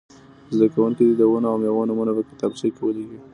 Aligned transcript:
زده 0.55 0.67
کوونکي 0.73 1.03
دې 1.07 1.15
د 1.17 1.21
ونو 1.31 1.47
او 1.51 1.57
مېوو 1.61 1.87
نومونه 1.89 2.11
په 2.17 2.23
کتابچه 2.29 2.67
کې 2.73 2.81
ولیکي. 2.83 3.19